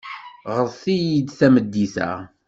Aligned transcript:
Ɣret-iyi-d 0.55 1.29
tameddit-a. 1.39 2.11